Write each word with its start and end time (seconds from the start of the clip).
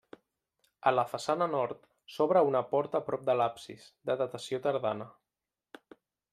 A 0.91 0.93
la 0.93 1.03
façana 1.11 1.47
nord 1.55 1.83
s'obre 2.15 2.43
una 2.49 2.63
porta 2.73 3.03
prop 3.11 3.29
de 3.29 3.37
l'absis, 3.41 3.87
de 4.11 4.19
datació 4.25 4.63
tardana. 4.67 5.11